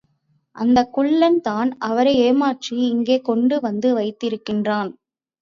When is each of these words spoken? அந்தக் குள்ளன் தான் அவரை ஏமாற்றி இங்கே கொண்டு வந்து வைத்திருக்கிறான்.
அந்தக் 0.55 0.93
குள்ளன் 0.93 1.37
தான் 1.41 1.69
அவரை 1.79 2.13
ஏமாற்றி 2.21 2.75
இங்கே 2.87 3.17
கொண்டு 3.21 3.59
வந்து 3.61 3.93
வைத்திருக்கிறான். 3.93 4.91